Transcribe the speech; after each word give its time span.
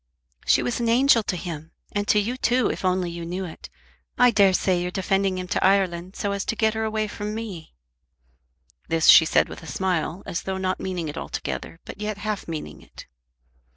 "She 0.47 0.63
was 0.63 0.79
an 0.79 0.89
angel 0.89 1.21
to 1.21 1.35
him, 1.37 1.73
and 1.91 2.07
to 2.07 2.17
you 2.17 2.35
too, 2.35 2.71
if 2.71 2.81
you 2.81 2.89
only 2.89 3.19
knew 3.23 3.45
it. 3.45 3.69
I 4.17 4.31
dare 4.31 4.51
say 4.51 4.81
you're 4.81 4.91
sending 4.99 5.37
him 5.37 5.47
to 5.49 5.63
Ireland 5.63 6.15
so 6.15 6.31
as 6.31 6.43
to 6.45 6.55
get 6.55 6.73
her 6.73 6.83
away 6.83 7.07
from 7.07 7.35
me." 7.35 7.75
This 8.87 9.05
she 9.05 9.25
said 9.25 9.47
with 9.47 9.61
a 9.61 9.67
smile, 9.67 10.23
as 10.25 10.41
though 10.41 10.57
not 10.57 10.79
meaning 10.79 11.07
it 11.07 11.19
altogether, 11.19 11.79
but 11.85 12.01
yet 12.01 12.17
half 12.17 12.47
meaning 12.47 12.81
it. 12.81 13.05